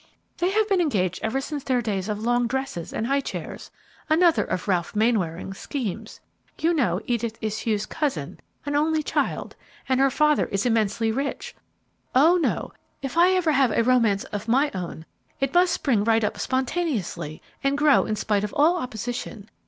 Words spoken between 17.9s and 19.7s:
in spite of all opposition.